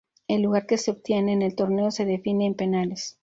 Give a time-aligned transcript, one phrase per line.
[0.27, 3.19] El lugar que se obtiene en el torneo se define en penales.